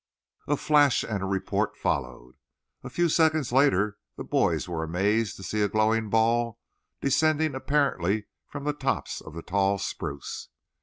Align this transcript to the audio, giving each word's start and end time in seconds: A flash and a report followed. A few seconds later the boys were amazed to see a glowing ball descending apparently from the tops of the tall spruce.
A 0.47 0.57
flash 0.57 1.03
and 1.03 1.21
a 1.21 1.27
report 1.27 1.77
followed. 1.77 2.33
A 2.83 2.89
few 2.89 3.07
seconds 3.07 3.51
later 3.51 3.99
the 4.17 4.23
boys 4.23 4.67
were 4.67 4.81
amazed 4.83 5.35
to 5.37 5.43
see 5.43 5.61
a 5.61 5.69
glowing 5.69 6.09
ball 6.09 6.59
descending 7.01 7.53
apparently 7.53 8.25
from 8.47 8.63
the 8.63 8.73
tops 8.73 9.21
of 9.21 9.35
the 9.35 9.43
tall 9.43 9.77
spruce. 9.77 10.47